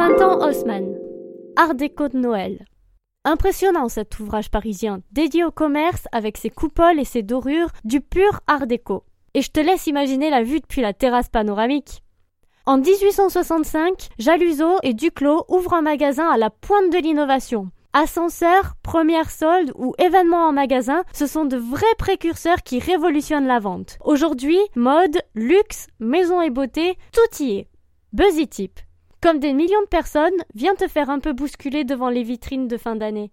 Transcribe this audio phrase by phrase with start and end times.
[0.00, 0.96] Printemps Haussmann.
[1.56, 2.64] Art déco de Noël.
[3.26, 8.40] Impressionnant cet ouvrage parisien, dédié au commerce avec ses coupoles et ses dorures du pur
[8.46, 9.04] art déco.
[9.34, 12.02] Et je te laisse imaginer la vue depuis la terrasse panoramique.
[12.64, 17.68] En 1865, Jaluso et Duclos ouvrent un magasin à la pointe de l'innovation.
[17.92, 23.58] Ascenseur, première solde ou événements en magasin, ce sont de vrais précurseurs qui révolutionnent la
[23.58, 23.98] vente.
[24.02, 27.68] Aujourd'hui, mode, luxe, maison et beauté, tout y est.
[28.14, 28.80] Buzzy Tip.
[29.22, 32.78] Comme des millions de personnes, viens te faire un peu bousculer devant les vitrines de
[32.78, 33.28] fin d'année.